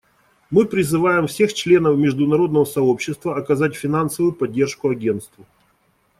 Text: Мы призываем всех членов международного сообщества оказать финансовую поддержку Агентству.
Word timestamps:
Мы 0.49 0.65
призываем 0.65 1.27
всех 1.27 1.53
членов 1.53 1.95
международного 1.95 2.65
сообщества 2.65 3.37
оказать 3.37 3.75
финансовую 3.75 4.33
поддержку 4.33 4.89
Агентству. 4.89 5.45